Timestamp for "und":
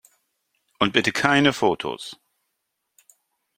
0.79-0.93